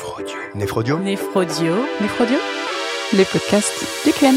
Néphrodio. 0.00 0.36
Néphrodio. 0.54 0.98
Néphrodio. 0.98 1.74
Néphrodio. 2.00 2.36
Les 3.12 3.24
podcasts 3.26 3.84
du 4.06 4.12
QN. 4.12 4.34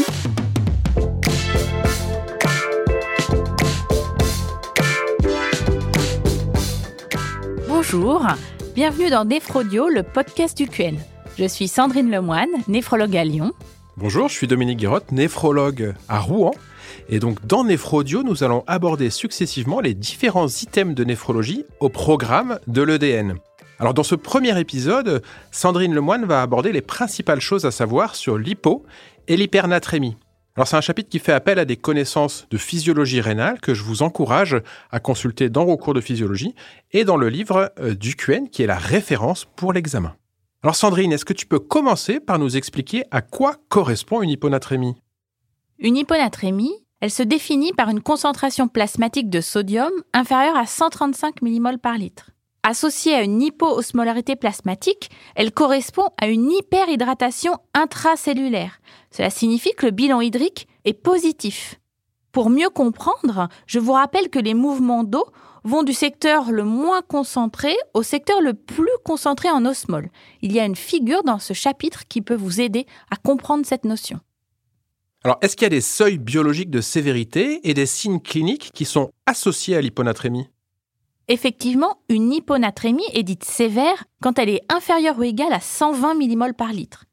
Bonjour, 7.66 8.26
bienvenue 8.74 9.08
dans 9.08 9.24
Néphrodio, 9.24 9.88
le 9.88 10.02
podcast 10.02 10.54
du 10.54 10.66
QN. 10.66 10.96
Je 11.38 11.46
suis 11.46 11.68
Sandrine 11.68 12.10
Lemoine, 12.10 12.50
néphrologue 12.68 13.16
à 13.16 13.24
Lyon. 13.24 13.52
Bonjour, 13.96 14.28
je 14.28 14.34
suis 14.34 14.46
Dominique 14.46 14.80
Guérotte, 14.80 15.12
néphrologue 15.12 15.94
à 16.10 16.20
Rouen. 16.20 16.52
Et 17.08 17.20
donc 17.20 17.46
dans 17.46 17.64
Néphrodio, 17.64 18.22
nous 18.22 18.44
allons 18.44 18.64
aborder 18.66 19.08
successivement 19.08 19.80
les 19.80 19.94
différents 19.94 20.48
items 20.48 20.94
de 20.94 21.04
néphrologie 21.04 21.64
au 21.80 21.88
programme 21.88 22.58
de 22.66 22.82
l'EDN. 22.82 23.38
Alors 23.78 23.94
dans 23.94 24.02
ce 24.02 24.14
premier 24.14 24.58
épisode, 24.58 25.22
Sandrine 25.50 25.94
Lemoine 25.94 26.24
va 26.24 26.42
aborder 26.42 26.72
les 26.72 26.80
principales 26.80 27.40
choses 27.40 27.66
à 27.66 27.70
savoir 27.70 28.14
sur 28.14 28.38
l'hypo 28.38 28.84
et 29.26 29.36
l'hypernatrémie. 29.36 30.16
Alors 30.56 30.68
c'est 30.68 30.76
un 30.76 30.80
chapitre 30.80 31.08
qui 31.10 31.18
fait 31.18 31.32
appel 31.32 31.58
à 31.58 31.64
des 31.64 31.76
connaissances 31.76 32.46
de 32.50 32.58
physiologie 32.58 33.20
rénale 33.20 33.60
que 33.60 33.74
je 33.74 33.82
vous 33.82 34.02
encourage 34.02 34.56
à 34.92 35.00
consulter 35.00 35.48
dans 35.48 35.64
vos 35.64 35.76
cours 35.76 35.94
de 35.94 36.00
physiologie 36.00 36.54
et 36.92 37.04
dans 37.04 37.16
le 37.16 37.28
livre 37.28 37.72
euh, 37.80 37.94
du 37.94 38.14
QN 38.14 38.46
qui 38.46 38.62
est 38.62 38.68
la 38.68 38.78
référence 38.78 39.46
pour 39.56 39.72
l'examen. 39.72 40.14
Alors 40.62 40.76
Sandrine, 40.76 41.12
est-ce 41.12 41.24
que 41.24 41.32
tu 41.32 41.46
peux 41.46 41.58
commencer 41.58 42.20
par 42.20 42.38
nous 42.38 42.56
expliquer 42.56 43.02
à 43.10 43.20
quoi 43.20 43.56
correspond 43.68 44.22
une 44.22 44.30
hyponatrémie? 44.30 44.94
Une 45.80 45.96
hyponatrémie, 45.96 46.74
elle 47.00 47.10
se 47.10 47.24
définit 47.24 47.72
par 47.72 47.88
une 47.88 48.00
concentration 48.00 48.68
plasmatique 48.68 49.28
de 49.28 49.40
sodium 49.40 49.90
inférieure 50.12 50.56
à 50.56 50.66
135 50.66 51.42
mmol 51.42 51.78
par 51.78 51.98
litre. 51.98 52.30
Associée 52.66 53.12
à 53.12 53.22
une 53.22 53.42
hypoosmolarité 53.42 54.36
plasmatique, 54.36 55.10
elle 55.36 55.52
correspond 55.52 56.08
à 56.18 56.28
une 56.28 56.50
hyperhydratation 56.50 57.58
intracellulaire. 57.74 58.80
Cela 59.10 59.28
signifie 59.28 59.74
que 59.74 59.84
le 59.84 59.92
bilan 59.92 60.22
hydrique 60.22 60.66
est 60.86 60.94
positif. 60.94 61.78
Pour 62.32 62.48
mieux 62.48 62.70
comprendre, 62.70 63.50
je 63.66 63.78
vous 63.78 63.92
rappelle 63.92 64.30
que 64.30 64.38
les 64.38 64.54
mouvements 64.54 65.04
d'eau 65.04 65.26
vont 65.62 65.82
du 65.82 65.92
secteur 65.92 66.52
le 66.52 66.64
moins 66.64 67.02
concentré 67.02 67.76
au 67.92 68.02
secteur 68.02 68.40
le 68.40 68.54
plus 68.54 68.88
concentré 69.04 69.50
en 69.50 69.66
osmole. 69.66 70.08
Il 70.40 70.50
y 70.50 70.58
a 70.58 70.64
une 70.64 70.74
figure 70.74 71.22
dans 71.22 71.38
ce 71.38 71.52
chapitre 71.52 72.04
qui 72.08 72.22
peut 72.22 72.34
vous 72.34 72.62
aider 72.62 72.86
à 73.10 73.16
comprendre 73.16 73.66
cette 73.66 73.84
notion. 73.84 74.20
Alors, 75.22 75.36
est-ce 75.42 75.54
qu'il 75.54 75.64
y 75.64 75.66
a 75.66 75.70
des 75.70 75.82
seuils 75.82 76.18
biologiques 76.18 76.70
de 76.70 76.80
sévérité 76.80 77.60
et 77.68 77.74
des 77.74 77.86
signes 77.86 78.20
cliniques 78.20 78.70
qui 78.72 78.86
sont 78.86 79.10
associés 79.26 79.76
à 79.76 79.82
l'hyponatrémie? 79.82 80.48
Effectivement, 81.28 81.98
une 82.08 82.32
hyponatrémie 82.32 83.06
est 83.14 83.22
dite 83.22 83.44
sévère 83.44 84.04
quand 84.20 84.38
elle 84.38 84.50
est 84.50 84.64
inférieure 84.68 85.18
ou 85.18 85.22
égale 85.22 85.52
à 85.52 85.60
120 85.60 86.14
mmol 86.14 86.54
par 86.54 86.72
litre. 86.72 87.04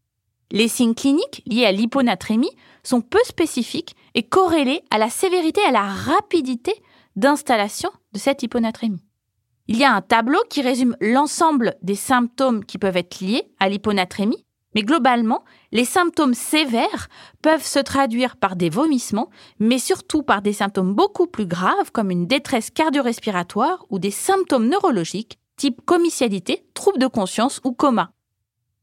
Les 0.51 0.67
signes 0.67 0.95
cliniques 0.95 1.41
liés 1.45 1.65
à 1.65 1.71
l'hyponatrémie 1.71 2.51
sont 2.83 2.99
peu 2.99 3.19
spécifiques 3.23 3.95
et 4.15 4.23
corrélés 4.23 4.81
à 4.89 4.97
la 4.97 5.09
sévérité 5.09 5.61
et 5.61 5.69
à 5.69 5.71
la 5.71 5.87
rapidité 5.87 6.73
d'installation 7.15 7.89
de 8.11 8.19
cette 8.19 8.43
hyponatrémie. 8.43 9.03
Il 9.67 9.77
y 9.77 9.85
a 9.85 9.93
un 9.93 10.01
tableau 10.01 10.39
qui 10.49 10.61
résume 10.61 10.97
l'ensemble 10.99 11.75
des 11.81 11.95
symptômes 11.95 12.65
qui 12.65 12.77
peuvent 12.77 12.97
être 12.97 13.21
liés 13.21 13.45
à 13.59 13.69
l'hyponatrémie 13.69 14.45
mais 14.75 14.83
globalement, 14.83 15.43
les 15.71 15.85
symptômes 15.85 16.33
sévères 16.33 17.09
peuvent 17.41 17.65
se 17.65 17.79
traduire 17.79 18.37
par 18.37 18.55
des 18.55 18.69
vomissements, 18.69 19.29
mais 19.59 19.79
surtout 19.79 20.23
par 20.23 20.41
des 20.41 20.53
symptômes 20.53 20.93
beaucoup 20.93 21.27
plus 21.27 21.45
graves 21.45 21.91
comme 21.91 22.11
une 22.11 22.27
détresse 22.27 22.69
cardio-respiratoire 22.69 23.85
ou 23.89 23.99
des 23.99 24.11
symptômes 24.11 24.67
neurologiques 24.67 25.39
type 25.57 25.81
comitialité, 25.85 26.65
trouble 26.73 26.97
de 26.97 27.05
conscience 27.05 27.61
ou 27.63 27.71
coma. 27.71 28.11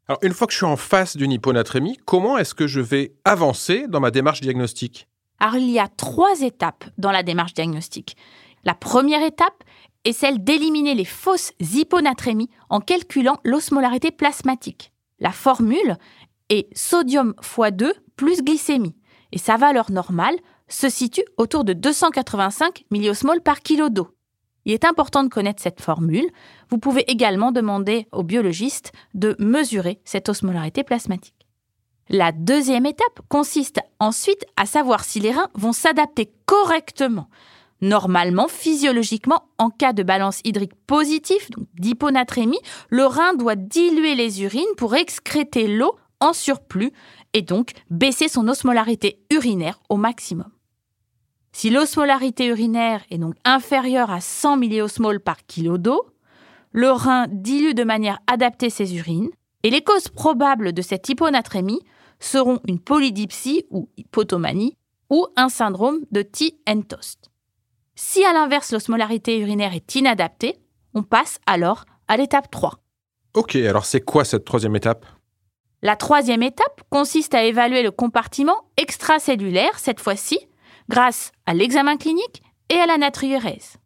Alors, 0.06 0.20
une 0.22 0.32
fois 0.32 0.46
que 0.46 0.52
je 0.52 0.58
suis 0.58 0.66
en 0.66 0.76
face 0.76 1.16
d'une 1.16 1.32
hyponatrémie, 1.32 1.98
comment 2.04 2.38
est-ce 2.38 2.54
que 2.54 2.68
je 2.68 2.80
vais 2.80 3.14
avancer 3.24 3.86
dans 3.88 4.00
ma 4.00 4.10
démarche 4.10 4.40
diagnostique? 4.40 5.08
Alors, 5.40 5.56
il 5.56 5.68
y 5.68 5.80
a 5.80 5.88
trois 5.88 6.40
étapes 6.40 6.84
dans 6.96 7.10
la 7.10 7.22
démarche 7.22 7.52
diagnostique. 7.52 8.16
La 8.64 8.74
première 8.74 9.22
étape 9.22 9.64
est 10.04 10.12
celle 10.12 10.42
d'éliminer 10.42 10.94
les 10.94 11.04
fausses 11.04 11.52
hyponatrémies 11.60 12.50
en 12.70 12.80
calculant 12.80 13.38
l'osmolarité 13.44 14.10
plasmatique. 14.10 14.92
La 15.20 15.32
formule 15.32 15.96
est 16.48 16.68
sodium 16.76 17.34
x 17.40 17.72
2 17.72 17.92
plus 18.16 18.42
glycémie 18.42 18.96
et 19.32 19.38
sa 19.38 19.56
valeur 19.56 19.90
normale 19.90 20.36
se 20.68 20.88
situe 20.88 21.24
autour 21.36 21.64
de 21.64 21.72
285 21.72 22.84
milliosmoles 22.90 23.40
par 23.40 23.60
kilo 23.60 23.88
d'eau. 23.88 24.08
Il 24.64 24.74
est 24.74 24.84
important 24.84 25.24
de 25.24 25.28
connaître 25.28 25.62
cette 25.62 25.80
formule. 25.80 26.28
Vous 26.68 26.78
pouvez 26.78 27.10
également 27.10 27.52
demander 27.52 28.06
au 28.12 28.22
biologiste 28.22 28.92
de 29.14 29.34
mesurer 29.38 30.00
cette 30.04 30.28
osmolarité 30.28 30.84
plasmatique. 30.84 31.46
La 32.10 32.32
deuxième 32.32 32.86
étape 32.86 33.20
consiste 33.28 33.80
ensuite 33.98 34.44
à 34.56 34.66
savoir 34.66 35.04
si 35.04 35.20
les 35.20 35.30
reins 35.30 35.48
vont 35.54 35.72
s'adapter 35.72 36.32
correctement 36.46 37.28
Normalement, 37.80 38.48
physiologiquement, 38.48 39.44
en 39.58 39.70
cas 39.70 39.92
de 39.92 40.02
balance 40.02 40.40
hydrique 40.44 40.74
positive, 40.86 41.50
donc 41.50 41.66
d'hyponatrémie, 41.78 42.60
le 42.88 43.06
rein 43.06 43.34
doit 43.34 43.56
diluer 43.56 44.14
les 44.14 44.42
urines 44.42 44.64
pour 44.76 44.96
excréter 44.96 45.68
l'eau 45.68 45.94
en 46.20 46.32
surplus 46.32 46.92
et 47.34 47.42
donc 47.42 47.72
baisser 47.90 48.28
son 48.28 48.48
osmolarité 48.48 49.20
urinaire 49.30 49.80
au 49.88 49.96
maximum. 49.96 50.50
Si 51.52 51.70
l'osmolarité 51.70 52.46
urinaire 52.46 53.02
est 53.10 53.18
donc 53.18 53.34
inférieure 53.44 54.10
à 54.10 54.20
100 54.20 54.56
milliosmoles 54.56 55.20
par 55.20 55.44
kilo 55.46 55.78
d'eau, 55.78 56.06
le 56.72 56.90
rein 56.90 57.26
dilue 57.30 57.74
de 57.74 57.84
manière 57.84 58.18
adaptée 58.26 58.70
ses 58.70 58.96
urines 58.96 59.30
et 59.62 59.70
les 59.70 59.82
causes 59.82 60.08
probables 60.08 60.72
de 60.72 60.82
cette 60.82 61.08
hyponatrémie 61.08 61.80
seront 62.20 62.60
une 62.66 62.80
polydipsie 62.80 63.64
ou 63.70 63.88
hypotomanie 63.96 64.76
ou 65.10 65.26
un 65.36 65.48
syndrome 65.48 66.00
de 66.10 66.22
T-Entost. 66.22 67.30
Si 68.00 68.24
à 68.24 68.32
l'inverse 68.32 68.70
l'osmolarité 68.70 69.40
urinaire 69.40 69.74
est 69.74 69.96
inadaptée, 69.96 70.60
on 70.94 71.02
passe 71.02 71.40
alors 71.46 71.84
à 72.06 72.16
l'étape 72.16 72.48
3. 72.48 72.78
Ok, 73.34 73.56
alors 73.56 73.84
c'est 73.84 74.02
quoi 74.02 74.24
cette 74.24 74.44
troisième 74.44 74.76
étape? 74.76 75.04
La 75.82 75.96
troisième 75.96 76.44
étape 76.44 76.82
consiste 76.90 77.34
à 77.34 77.42
évaluer 77.42 77.82
le 77.82 77.90
compartiment 77.90 78.70
extracellulaire, 78.76 79.80
cette 79.80 79.98
fois-ci, 79.98 80.38
grâce 80.88 81.32
à 81.44 81.54
l'examen 81.54 81.96
clinique 81.96 82.44
et 82.68 82.76
à 82.76 82.86
la 82.86 82.98
natriurèse. 82.98 83.78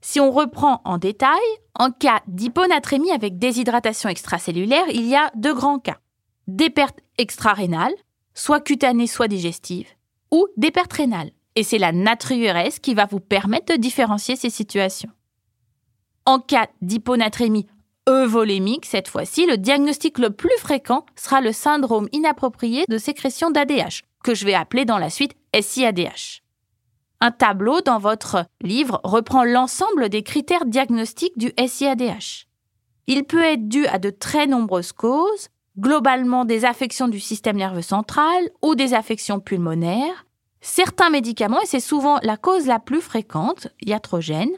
Si 0.00 0.20
on 0.20 0.30
reprend 0.30 0.80
en 0.86 0.96
détail, 0.96 1.38
en 1.74 1.90
cas 1.90 2.22
d'hyponatrémie 2.28 3.12
avec 3.12 3.38
déshydratation 3.38 4.08
extracellulaire, 4.08 4.88
il 4.88 5.06
y 5.06 5.16
a 5.16 5.30
deux 5.34 5.54
grands 5.54 5.80
cas. 5.80 5.98
Des 6.46 6.70
pertes 6.70 7.00
extrarénales, 7.18 7.94
soit 8.32 8.60
cutanées, 8.60 9.06
soit 9.06 9.28
digestives, 9.28 9.90
ou 10.30 10.46
des 10.56 10.70
pertes 10.70 10.94
rénales, 10.94 11.32
et 11.56 11.62
c'est 11.62 11.78
la 11.78 11.92
natriurèse 11.92 12.78
qui 12.78 12.94
va 12.94 13.06
vous 13.06 13.20
permettre 13.20 13.74
de 13.74 13.80
différencier 13.80 14.36
ces 14.36 14.50
situations. 14.50 15.10
En 16.26 16.38
cas 16.38 16.68
d'hyponatrémie 16.82 17.66
euvolémique, 18.08 18.86
cette 18.86 19.08
fois-ci, 19.08 19.46
le 19.46 19.56
diagnostic 19.56 20.18
le 20.18 20.30
plus 20.30 20.56
fréquent 20.58 21.04
sera 21.16 21.40
le 21.40 21.52
syndrome 21.52 22.08
inapproprié 22.12 22.84
de 22.88 22.98
sécrétion 22.98 23.50
d'ADH, 23.50 24.02
que 24.22 24.34
je 24.34 24.44
vais 24.44 24.54
appeler 24.54 24.84
dans 24.84 24.98
la 24.98 25.10
suite 25.10 25.34
SIADH. 25.58 26.42
Un 27.20 27.30
tableau 27.30 27.80
dans 27.82 27.98
votre 27.98 28.46
livre 28.62 29.00
reprend 29.04 29.44
l'ensemble 29.44 30.08
des 30.08 30.22
critères 30.22 30.64
diagnostiques 30.64 31.36
du 31.36 31.52
SIADH. 31.58 32.46
Il 33.06 33.24
peut 33.24 33.42
être 33.42 33.68
dû 33.68 33.86
à 33.86 33.98
de 33.98 34.10
très 34.10 34.46
nombreuses 34.46 34.92
causes, 34.92 35.48
globalement 35.78 36.44
des 36.44 36.64
affections 36.64 37.08
du 37.08 37.20
système 37.20 37.56
nerveux 37.56 37.82
central 37.82 38.48
ou 38.62 38.74
des 38.74 38.94
affections 38.94 39.40
pulmonaires, 39.40 40.24
certains 40.60 41.10
médicaments, 41.10 41.60
et 41.60 41.66
c'est 41.66 41.80
souvent 41.80 42.18
la 42.22 42.36
cause 42.36 42.66
la 42.66 42.78
plus 42.78 43.00
fréquente, 43.00 43.68
iatrogène, 43.82 44.50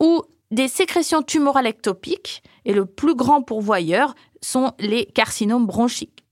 ou 0.00 0.22
des 0.50 0.68
sécrétions 0.68 1.22
tumorales 1.22 1.66
ectopiques, 1.66 2.42
et 2.64 2.72
le 2.72 2.86
plus 2.86 3.14
grand 3.14 3.42
pourvoyeur 3.42 4.14
sont 4.40 4.72
les 4.78 5.06
carcinomes 5.06 5.66
bronchiques. 5.66 6.24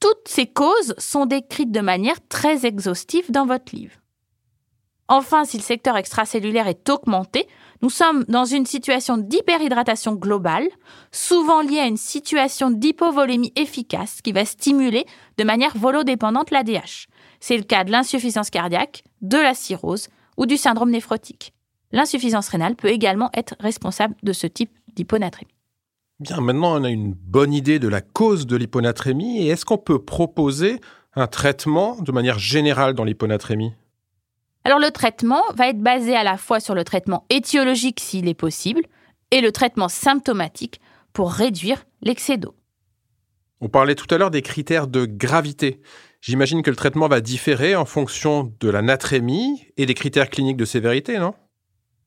Toutes 0.00 0.28
ces 0.28 0.46
causes 0.46 0.94
sont 0.98 1.26
décrites 1.26 1.72
de 1.72 1.80
manière 1.80 2.18
très 2.28 2.66
exhaustive 2.66 3.30
dans 3.30 3.46
votre 3.46 3.74
livre. 3.74 3.96
Enfin, 5.08 5.44
si 5.44 5.56
le 5.56 5.62
secteur 5.62 5.96
extracellulaire 5.96 6.66
est 6.66 6.88
augmenté, 6.88 7.46
nous 7.80 7.90
sommes 7.90 8.24
dans 8.24 8.44
une 8.44 8.66
situation 8.66 9.16
d'hyperhydratation 9.16 10.14
globale, 10.14 10.66
souvent 11.12 11.60
liée 11.62 11.78
à 11.78 11.86
une 11.86 11.96
situation 11.96 12.70
d'hypovolémie 12.70 13.52
efficace 13.54 14.20
qui 14.20 14.32
va 14.32 14.44
stimuler 14.44 15.06
de 15.38 15.44
manière 15.44 15.76
volodépendante 15.76 16.50
l'ADH. 16.50 17.06
C'est 17.40 17.56
le 17.56 17.62
cas 17.62 17.84
de 17.84 17.90
l'insuffisance 17.90 18.50
cardiaque, 18.50 19.04
de 19.22 19.38
la 19.38 19.54
cirrhose 19.54 20.08
ou 20.36 20.46
du 20.46 20.56
syndrome 20.56 20.90
néphrotique. 20.90 21.52
L'insuffisance 21.92 22.48
rénale 22.48 22.76
peut 22.76 22.88
également 22.88 23.30
être 23.34 23.54
responsable 23.60 24.14
de 24.22 24.32
ce 24.32 24.46
type 24.46 24.70
d'hyponatrémie. 24.94 25.52
Bien, 26.18 26.40
maintenant 26.40 26.80
on 26.80 26.84
a 26.84 26.90
une 26.90 27.12
bonne 27.12 27.52
idée 27.52 27.78
de 27.78 27.88
la 27.88 28.00
cause 28.00 28.46
de 28.46 28.56
l'hyponatrémie 28.56 29.42
et 29.42 29.48
est-ce 29.48 29.64
qu'on 29.64 29.78
peut 29.78 30.02
proposer 30.02 30.80
un 31.14 31.26
traitement 31.26 32.00
de 32.00 32.12
manière 32.12 32.38
générale 32.38 32.94
dans 32.94 33.04
l'hyponatrémie? 33.04 33.72
Alors 34.64 34.78
le 34.78 34.90
traitement 34.90 35.42
va 35.54 35.68
être 35.68 35.80
basé 35.80 36.16
à 36.16 36.24
la 36.24 36.36
fois 36.36 36.58
sur 36.58 36.74
le 36.74 36.84
traitement 36.84 37.24
étiologique 37.30 38.00
s'il 38.00 38.28
est 38.28 38.34
possible 38.34 38.82
et 39.30 39.40
le 39.40 39.52
traitement 39.52 39.88
symptomatique 39.88 40.80
pour 41.12 41.32
réduire 41.32 41.84
l'excès 42.02 42.36
d'eau. 42.36 42.54
On 43.60 43.68
parlait 43.68 43.94
tout 43.94 44.12
à 44.14 44.18
l'heure 44.18 44.30
des 44.30 44.42
critères 44.42 44.86
de 44.86 45.06
gravité. 45.06 45.80
J'imagine 46.26 46.62
que 46.62 46.70
le 46.70 46.76
traitement 46.76 47.06
va 47.06 47.20
différer 47.20 47.76
en 47.76 47.84
fonction 47.84 48.52
de 48.58 48.68
la 48.68 48.82
natrémie 48.82 49.68
et 49.76 49.86
des 49.86 49.94
critères 49.94 50.28
cliniques 50.28 50.56
de 50.56 50.64
sévérité, 50.64 51.20
non? 51.20 51.34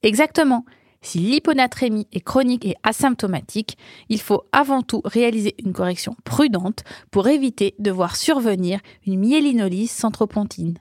Exactement. 0.04 0.66
Si 1.02 1.20
l'hyponatrémie 1.20 2.06
est 2.12 2.20
chronique 2.20 2.66
et 2.66 2.76
asymptomatique, 2.84 3.78
il 4.10 4.20
faut 4.20 4.44
avant 4.52 4.82
tout 4.82 5.02
réaliser 5.06 5.56
une 5.64 5.72
correction 5.72 6.18
prudente 6.26 6.84
pour 7.12 7.30
éviter 7.30 7.76
de 7.80 7.92
voir 7.92 8.18
survenir 8.18 8.82
une 9.08 9.20
myélinolyse 9.20 9.92
centropontine. 9.92 10.80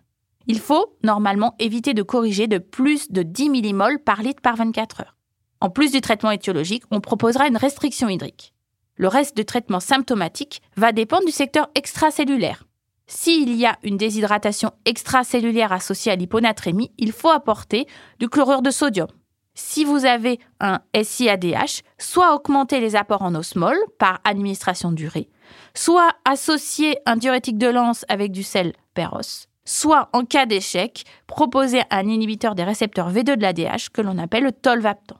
Il 0.48 0.58
faut 0.58 0.96
normalement 1.04 1.54
éviter 1.60 1.94
de 1.94 2.02
corriger 2.02 2.48
de 2.48 2.58
plus 2.58 3.12
de 3.12 3.22
10 3.22 3.50
millimoles 3.50 4.00
par 4.00 4.20
litre 4.20 4.42
par 4.42 4.56
24 4.56 5.02
heures. 5.02 5.16
En 5.60 5.70
plus 5.70 5.92
du 5.92 6.00
traitement 6.00 6.32
étiologique, 6.32 6.82
on 6.90 7.00
proposera 7.00 7.46
une 7.46 7.56
restriction 7.56 8.08
hydrique. 8.08 8.52
Le 8.96 9.06
reste 9.06 9.36
du 9.36 9.44
traitement 9.44 9.78
symptomatique 9.78 10.60
va 10.76 10.90
dépendre 10.90 11.26
du 11.26 11.30
secteur 11.30 11.68
extracellulaire. 11.76 12.64
S'il 13.10 13.56
y 13.56 13.64
a 13.64 13.78
une 13.82 13.96
déshydratation 13.96 14.70
extracellulaire 14.84 15.72
associée 15.72 16.12
à 16.12 16.16
l'hyponatrémie, 16.16 16.92
il 16.98 17.12
faut 17.12 17.30
apporter 17.30 17.86
du 18.20 18.28
chlorure 18.28 18.60
de 18.60 18.70
sodium. 18.70 19.08
Si 19.54 19.84
vous 19.84 20.04
avez 20.04 20.38
un 20.60 20.80
SIADH, 20.94 21.82
soit 21.98 22.34
augmenter 22.34 22.80
les 22.80 22.96
apports 22.96 23.22
en 23.22 23.34
osmol 23.34 23.76
par 23.98 24.20
administration 24.24 24.92
d'urée, 24.92 25.30
soit 25.74 26.12
associer 26.26 26.98
un 27.06 27.16
diurétique 27.16 27.56
de 27.56 27.66
lance 27.66 28.04
avec 28.08 28.30
du 28.30 28.42
sel 28.42 28.74
peros, 28.92 29.48
soit 29.64 30.10
en 30.12 30.24
cas 30.24 30.44
d'échec, 30.44 31.04
proposer 31.26 31.80
un 31.90 32.06
inhibiteur 32.06 32.54
des 32.54 32.62
récepteurs 32.62 33.10
V2 33.10 33.36
de 33.36 33.42
l'ADH 33.42 33.88
que 33.92 34.02
l'on 34.02 34.18
appelle 34.18 34.44
le 34.44 34.52
tolvaptan. 34.52 35.16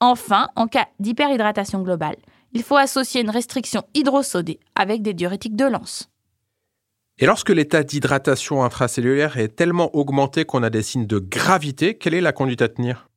Enfin, 0.00 0.48
en 0.56 0.66
cas 0.66 0.88
d'hyperhydratation 0.98 1.82
globale, 1.82 2.16
il 2.52 2.64
faut 2.64 2.76
associer 2.76 3.20
une 3.20 3.30
restriction 3.30 3.84
hydrosodée 3.94 4.58
avec 4.74 5.02
des 5.02 5.14
diurétiques 5.14 5.56
de 5.56 5.66
lance. 5.66 6.11
Et 7.18 7.26
lorsque 7.26 7.50
l'état 7.50 7.82
d'hydratation 7.82 8.64
intracellulaire 8.64 9.36
est 9.36 9.54
tellement 9.54 9.94
augmenté 9.94 10.44
qu'on 10.44 10.62
a 10.62 10.70
des 10.70 10.82
signes 10.82 11.06
de 11.06 11.18
gravité, 11.18 11.94
quelle 11.96 12.14
est 12.14 12.20
la 12.20 12.32
conduite 12.32 12.62
à 12.62 12.68
tenir? 12.68 13.08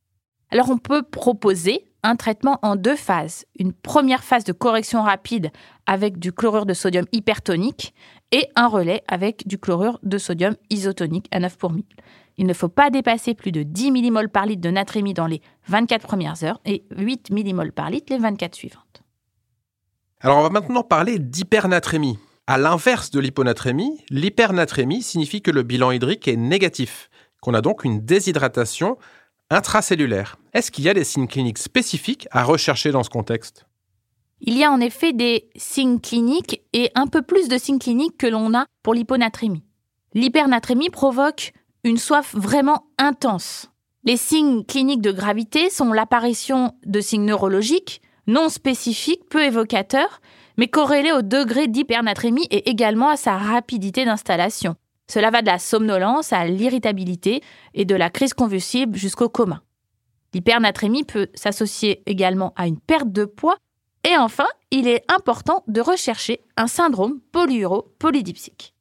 Alors 0.51 0.69
on 0.69 0.77
peut 0.77 1.01
proposer 1.01 1.85
un 2.03 2.15
traitement 2.15 2.59
en 2.61 2.75
deux 2.75 2.95
phases. 2.95 3.45
Une 3.57 3.73
première 3.73 4.23
phase 4.23 4.43
de 4.43 4.53
correction 4.53 5.01
rapide 5.01 5.49
avec 5.87 6.19
du 6.19 6.31
chlorure 6.31 6.67
de 6.67 6.73
sodium 6.73 7.05
hypertonique 7.11 7.95
et 8.31 8.47
un 8.55 8.67
relais 8.67 9.01
avec 9.07 9.47
du 9.47 9.57
chlorure 9.57 9.99
de 10.03 10.17
sodium 10.17 10.55
isotonique 10.69 11.27
à 11.31 11.39
9 11.39 11.57
pour 11.57 11.71
1000. 11.71 11.83
Il 12.37 12.45
ne 12.45 12.53
faut 12.53 12.69
pas 12.69 12.89
dépasser 12.91 13.33
plus 13.33 13.51
de 13.51 13.63
10 13.63 13.91
mmol 13.91 14.29
par 14.29 14.45
litre 14.45 14.61
de 14.61 14.69
natrémie 14.69 15.13
dans 15.13 15.25
les 15.25 15.41
24 15.67 16.05
premières 16.05 16.43
heures 16.43 16.59
et 16.65 16.83
8 16.95 17.31
mmol 17.31 17.71
par 17.71 17.89
litre 17.89 18.13
les 18.13 18.19
24 18.19 18.53
suivantes. 18.53 19.03
Alors 20.19 20.37
on 20.37 20.43
va 20.43 20.49
maintenant 20.49 20.83
parler 20.83 21.17
d'hypernatrémie. 21.17 22.19
À 22.47 22.59
l'inverse 22.59 23.09
de 23.09 23.19
l'hyponatrémie, 23.19 24.03
l'hypernatrémie 24.11 25.01
signifie 25.01 25.41
que 25.41 25.49
le 25.49 25.63
bilan 25.63 25.89
hydrique 25.89 26.27
est 26.27 26.35
négatif, 26.35 27.09
qu'on 27.41 27.55
a 27.55 27.61
donc 27.61 27.83
une 27.83 28.05
déshydratation 28.05 28.97
intracellulaire. 29.49 30.37
Est-ce 30.53 30.69
qu'il 30.69 30.83
y 30.83 30.89
a 30.89 30.93
des 30.93 31.03
signes 31.03 31.27
cliniques 31.27 31.57
spécifiques 31.57 32.27
à 32.29 32.43
rechercher 32.43 32.91
dans 32.91 33.01
ce 33.01 33.09
contexte? 33.09 33.65
Il 34.41 34.55
y 34.55 34.63
a 34.63 34.71
en 34.71 34.79
effet 34.79 35.11
des 35.11 35.49
signes 35.55 35.99
cliniques 35.99 36.61
et 36.71 36.91
un 36.93 37.07
peu 37.07 37.23
plus 37.23 37.47
de 37.47 37.57
signes 37.57 37.79
cliniques 37.79 38.17
que 38.17 38.27
l'on 38.27 38.53
a 38.53 38.67
pour 38.83 38.93
l'hyponatrémie. 38.93 39.63
L'hypernatrémie 40.13 40.91
provoque 40.91 41.51
une 41.83 41.97
soif 41.97 42.35
vraiment 42.35 42.85
intense. 42.99 43.71
Les 44.03 44.17
signes 44.17 44.63
cliniques 44.65 45.01
de 45.01 45.11
gravité 45.11 45.71
sont 45.71 45.91
l'apparition 45.93 46.75
de 46.85 47.01
signes 47.01 47.25
neurologiques 47.25 48.01
non 48.27 48.49
spécifiques, 48.49 49.27
peu 49.29 49.43
évocateurs, 49.43 50.19
mais 50.57 50.67
corrélé 50.67 51.11
au 51.11 51.21
degré 51.21 51.67
d'hypernatrémie 51.67 52.47
et 52.51 52.69
également 52.69 53.09
à 53.09 53.17
sa 53.17 53.37
rapidité 53.37 54.05
d'installation. 54.05 54.75
Cela 55.07 55.29
va 55.29 55.41
de 55.41 55.47
la 55.47 55.59
somnolence 55.59 56.33
à 56.33 56.45
l'irritabilité 56.45 57.41
et 57.73 57.85
de 57.85 57.95
la 57.95 58.09
crise 58.09 58.33
convulsive 58.33 58.95
jusqu'au 58.95 59.29
coma. 59.29 59.61
L'hypernatrémie 60.33 61.03
peut 61.03 61.27
s'associer 61.35 62.01
également 62.05 62.53
à 62.55 62.67
une 62.67 62.79
perte 62.79 63.11
de 63.11 63.25
poids 63.25 63.57
et 64.03 64.17
enfin, 64.17 64.47
il 64.71 64.87
est 64.87 65.03
important 65.11 65.63
de 65.67 65.81
rechercher 65.81 66.41
un 66.57 66.67
syndrome 66.67 67.19
polyuro-polydipsique. 67.31 68.73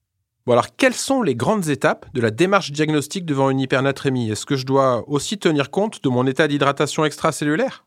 Bon 0.46 0.52
alors, 0.52 0.76
quelles 0.76 0.94
sont 0.94 1.22
les 1.22 1.34
grandes 1.34 1.68
étapes 1.68 2.06
de 2.12 2.20
la 2.20 2.30
démarche 2.30 2.70
diagnostique 2.72 3.24
devant 3.24 3.48
une 3.48 3.60
hypernatrémie? 3.60 4.30
Est-ce 4.30 4.44
que 4.44 4.56
je 4.56 4.66
dois 4.66 5.08
aussi 5.08 5.38
tenir 5.38 5.70
compte 5.70 6.02
de 6.02 6.08
mon 6.10 6.26
état 6.26 6.48
d'hydratation 6.48 7.06
extracellulaire? 7.06 7.86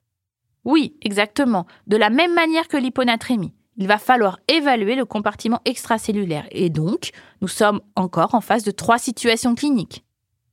Oui, 0.65 0.97
exactement. 1.03 1.67
De 1.85 1.97
la 1.97 2.09
même 2.09 2.33
manière 2.33 2.67
que 2.67 2.77
l'hyponatrémie 2.77 3.53
il 3.77 3.87
va 3.87 3.97
falloir 3.97 4.39
évaluer 4.47 4.95
le 4.95 5.05
compartiment 5.05 5.61
extracellulaire. 5.65 6.47
Et 6.51 6.69
donc, 6.69 7.11
nous 7.41 7.47
sommes 7.47 7.81
encore 7.95 8.33
en 8.35 8.41
face 8.41 8.63
de 8.63 8.71
trois 8.71 8.97
situations 8.97 9.55
cliniques. 9.55 10.03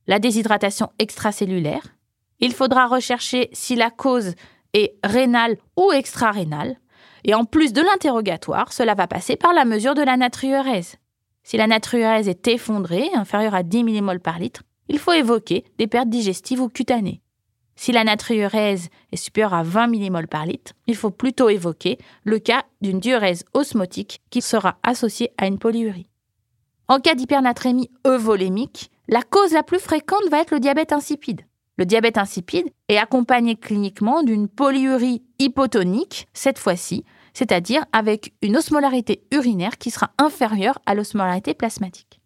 La 0.07 0.19
déshydratation 0.19 0.91
extracellulaire. 0.99 1.95
Il 2.39 2.53
faudra 2.53 2.87
rechercher 2.87 3.49
si 3.51 3.75
la 3.75 3.89
cause 3.89 4.35
est 4.73 4.95
rénale 5.03 5.57
ou 5.75 5.91
extra-rénale. 5.91 6.77
Et 7.23 7.33
en 7.33 7.45
plus 7.45 7.73
de 7.73 7.81
l'interrogatoire, 7.81 8.71
cela 8.71 8.93
va 8.93 9.07
passer 9.07 9.35
par 9.35 9.53
la 9.53 9.65
mesure 9.65 9.95
de 9.95 10.03
la 10.03 10.15
natriurèse. 10.15 10.97
Si 11.43 11.57
la 11.57 11.65
natriurèse 11.65 12.27
est 12.27 12.47
effondrée, 12.47 13.09
inférieure 13.15 13.55
à 13.55 13.63
10 13.63 13.83
mmol 13.83 14.19
par 14.19 14.37
litre, 14.37 14.61
il 14.87 14.99
faut 14.99 15.13
évoquer 15.13 15.65
des 15.79 15.87
pertes 15.87 16.09
digestives 16.09 16.61
ou 16.61 16.69
cutanées. 16.69 17.21
Si 17.75 17.91
la 17.91 18.03
natriurèse 18.03 18.89
est 19.11 19.17
supérieure 19.17 19.53
à 19.53 19.63
20 19.63 19.87
mmol 19.87 20.27
par 20.27 20.45
litre, 20.45 20.73
il 20.87 20.95
faut 20.95 21.11
plutôt 21.11 21.49
évoquer 21.49 21.97
le 22.23 22.39
cas 22.39 22.63
d'une 22.81 22.99
diurèse 22.99 23.43
osmotique 23.53 24.21
qui 24.29 24.41
sera 24.41 24.77
associée 24.83 25.31
à 25.37 25.47
une 25.47 25.59
polyurie. 25.59 26.09
En 26.87 26.99
cas 26.99 27.15
d'hypernatrémie 27.15 27.89
euvolémique, 28.05 28.91
la 29.07 29.21
cause 29.21 29.51
la 29.51 29.63
plus 29.63 29.79
fréquente 29.79 30.29
va 30.31 30.39
être 30.39 30.51
le 30.51 30.59
diabète 30.59 30.93
insipide. 30.93 31.41
Le 31.77 31.85
diabète 31.85 32.17
insipide 32.17 32.69
est 32.87 32.97
accompagné 32.97 33.55
cliniquement 33.55 34.23
d'une 34.23 34.47
polyurie 34.47 35.23
hypotonique, 35.39 36.27
cette 36.33 36.59
fois-ci, 36.59 37.03
c'est-à-dire 37.33 37.83
avec 37.91 38.33
une 38.41 38.55
osmolarité 38.55 39.27
urinaire 39.31 39.77
qui 39.77 39.91
sera 39.91 40.11
inférieure 40.17 40.79
à 40.85 40.95
l'osmolarité 40.95 41.53
plasmatique. 41.53 42.21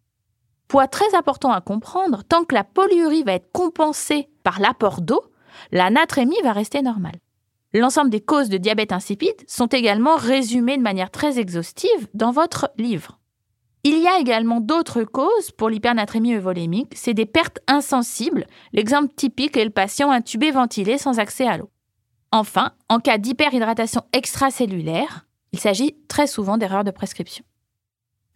Point 0.68 0.86
très 0.86 1.16
important 1.16 1.52
à 1.52 1.62
comprendre, 1.62 2.24
tant 2.24 2.44
que 2.44 2.54
la 2.54 2.64
polyurie 2.64 3.24
va 3.24 3.34
être 3.34 3.52
compensée 3.52 4.30
par 4.44 4.60
l'apport 4.60 5.02
d'eau, 5.02 5.24
la 5.72 5.90
natrémie 5.90 6.42
va 6.44 6.54
rester 6.54 6.82
normale. 6.82 7.20
L'ensemble 7.74 8.10
des 8.10 8.22
causes 8.22 8.50
de 8.50 8.58
diabète 8.58 8.92
insipide 8.92 9.44
sont 9.48 9.68
également 9.68 10.16
résumées 10.16 10.78
de 10.78 10.82
manière 10.82 11.12
très 11.12 11.38
exhaustive 11.40 12.08
dans 12.14 12.32
votre 12.32 12.72
livre. 12.78 13.20
Il 13.84 13.98
y 14.02 14.08
a 14.08 14.20
également 14.20 14.60
d'autres 14.60 15.04
causes 15.04 15.52
pour 15.56 15.70
l'hypernatrémie 15.70 16.34
euvolémique, 16.34 16.94
c'est 16.96 17.14
des 17.14 17.26
pertes 17.26 17.60
insensibles. 17.68 18.46
L'exemple 18.74 19.14
typique 19.16 19.56
est 19.56 19.64
le 19.64 19.70
patient 19.70 20.12
intubé 20.12 20.52
ventilé 20.52 20.98
sans 20.98 21.20
accès 21.20 21.48
à 21.48 21.58
l'eau. 21.58 21.70
Enfin, 22.32 22.74
en 22.90 23.00
cas 23.00 23.18
d'hyperhydratation 23.18 24.02
extracellulaire, 24.14 25.28
il 25.52 25.60
s'agit 25.60 25.96
très 26.08 26.28
souvent 26.28 26.58
d'erreurs 26.58 26.84
de 26.84 26.92
prescription. 26.92 27.46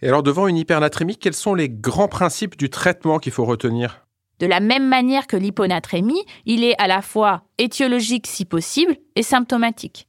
Et 0.02 0.08
alors, 0.08 0.24
devant 0.24 0.48
une 0.48 0.58
hypernatrémie, 0.58 1.18
quels 1.18 1.34
sont 1.34 1.56
les 1.56 1.70
grands 1.70 2.08
principes 2.08 2.58
du 2.58 2.70
traitement 2.70 3.20
qu'il 3.20 3.32
faut 3.32 3.46
retenir? 3.46 4.03
De 4.40 4.46
la 4.46 4.60
même 4.60 4.88
manière 4.88 5.28
que 5.28 5.38
l'hyponatrémie, 5.38 6.24
il 6.46 6.64
est 6.64 6.80
à 6.82 6.88
la 6.88 7.02
fois 7.02 7.44
étiologique 7.58 8.28
si 8.28 8.46
possible 8.46 8.98
et 9.16 9.24
symptomatique. 9.24 10.08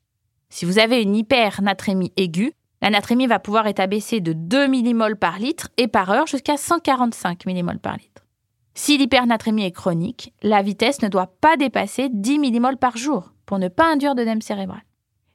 Si 0.49 0.65
vous 0.65 0.79
avez 0.79 1.03
une 1.03 1.17
hypernatrémie 1.17 2.13
aiguë, 2.17 2.53
la 2.81 2.91
natrémie 2.91 3.27
va 3.27 3.39
pouvoir 3.39 3.67
être 3.67 3.81
abaissée 3.81 4.21
de 4.21 4.33
2 4.33 4.69
mmol 4.69 5.17
par 5.17 5.39
litre 5.39 5.69
et 5.79 5.89
par 5.89 6.11
heure 6.11 6.27
jusqu'à 6.27 6.57
145 6.57 7.47
mmol 7.47 7.79
par 7.79 7.97
litre. 7.97 8.27
Si 8.75 8.99
l'hypernatrémie 8.99 9.65
est 9.65 9.73
chronique, 9.73 10.33
la 10.43 10.63
vitesse 10.63 11.01
ne 11.03 11.09
doit 11.09 11.33
pas 11.41 11.57
dépasser 11.57 12.09
10 12.11 12.39
mmol 12.39 12.77
par 12.77 12.97
jour 12.97 13.33
pour 13.47 13.59
ne 13.59 13.69
pas 13.69 13.91
induire 13.91 14.15
d'œdème 14.15 14.43
cérébral. 14.43 14.83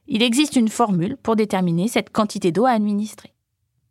Il 0.06 0.22
existe 0.22 0.56
une 0.56 0.68
formule 0.68 1.16
pour 1.16 1.36
déterminer 1.36 1.88
cette 1.88 2.10
quantité 2.10 2.52
d'eau 2.52 2.66
à 2.66 2.70
administrer. 2.70 3.32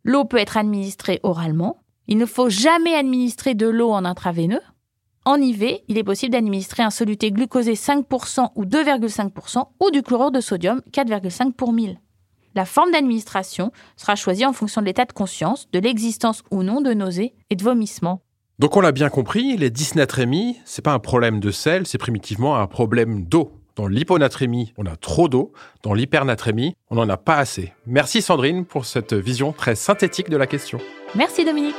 L'eau 0.04 0.24
peut 0.24 0.36
être 0.36 0.56
administrée 0.56 1.20
oralement. 1.22 1.78
Il 2.06 2.18
ne 2.18 2.26
faut 2.26 2.48
jamais 2.48 2.94
administrer 2.94 3.54
de 3.54 3.66
l'eau 3.66 3.90
en 3.90 4.04
intraveineux 4.04 4.60
en 5.26 5.36
IV, 5.36 5.82
il 5.88 5.98
est 5.98 6.04
possible 6.04 6.32
d'administrer 6.32 6.82
un 6.82 6.90
soluté 6.90 7.30
glucosé 7.30 7.74
5% 7.74 8.48
ou 8.54 8.64
2,5% 8.64 9.64
ou 9.80 9.90
du 9.90 10.02
chlorure 10.02 10.30
de 10.30 10.40
sodium 10.40 10.80
4,5 10.92 11.52
pour 11.52 11.72
1000. 11.72 12.00
La 12.54 12.64
forme 12.64 12.90
d'administration 12.90 13.70
sera 13.96 14.16
choisie 14.16 14.46
en 14.46 14.52
fonction 14.52 14.80
de 14.80 14.86
l'état 14.86 15.04
de 15.04 15.12
conscience, 15.12 15.70
de 15.72 15.78
l'existence 15.78 16.42
ou 16.50 16.62
non 16.62 16.80
de 16.80 16.94
nausées 16.94 17.34
et 17.50 17.56
de 17.56 17.62
vomissements. 17.62 18.22
Donc 18.58 18.76
on 18.76 18.80
l'a 18.80 18.92
bien 18.92 19.08
compris, 19.08 19.56
les 19.56 19.70
dysnatrémies, 19.70 20.58
c'est 20.64 20.82
pas 20.82 20.92
un 20.92 20.98
problème 20.98 21.38
de 21.38 21.50
sel, 21.50 21.86
c'est 21.86 21.98
primitivement 21.98 22.56
un 22.56 22.66
problème 22.66 23.24
d'eau. 23.24 23.52
Dans 23.76 23.86
l'hyponatrémie, 23.86 24.72
on 24.76 24.84
a 24.84 24.96
trop 24.96 25.28
d'eau. 25.28 25.52
Dans 25.82 25.94
l'hypernatrémie, 25.94 26.74
on 26.90 26.96
n'en 26.96 27.08
a 27.08 27.16
pas 27.16 27.36
assez. 27.36 27.72
Merci 27.86 28.20
Sandrine 28.20 28.64
pour 28.64 28.84
cette 28.84 29.14
vision 29.14 29.52
très 29.52 29.74
synthétique 29.74 30.28
de 30.28 30.36
la 30.36 30.46
question. 30.46 30.78
Merci 31.14 31.44
Dominique. 31.44 31.76